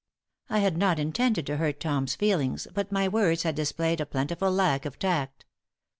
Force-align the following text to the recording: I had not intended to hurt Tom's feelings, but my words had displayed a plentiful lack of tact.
I 0.49 0.57
had 0.61 0.77
not 0.79 0.97
intended 0.97 1.45
to 1.45 1.57
hurt 1.57 1.79
Tom's 1.79 2.15
feelings, 2.15 2.65
but 2.73 2.91
my 2.91 3.07
words 3.07 3.43
had 3.43 3.53
displayed 3.53 4.01
a 4.01 4.05
plentiful 4.07 4.49
lack 4.51 4.83
of 4.83 4.97
tact. 4.97 5.45